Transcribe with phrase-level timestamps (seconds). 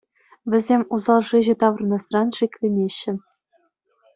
[0.53, 3.13] Вӗсем усал шыҫӑ таврӑнасран шикленеҫҫӗ.